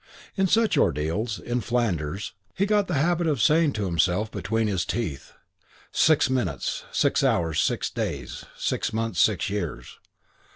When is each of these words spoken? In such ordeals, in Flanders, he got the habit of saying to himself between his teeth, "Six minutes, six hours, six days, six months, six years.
In 0.35 0.47
such 0.47 0.79
ordeals, 0.79 1.37
in 1.37 1.61
Flanders, 1.61 2.33
he 2.55 2.65
got 2.65 2.87
the 2.87 2.95
habit 2.95 3.27
of 3.27 3.39
saying 3.39 3.73
to 3.73 3.85
himself 3.85 4.31
between 4.31 4.65
his 4.65 4.83
teeth, 4.83 5.33
"Six 5.91 6.27
minutes, 6.27 6.85
six 6.91 7.23
hours, 7.23 7.59
six 7.61 7.91
days, 7.91 8.43
six 8.57 8.91
months, 8.93 9.19
six 9.19 9.47
years. 9.47 9.99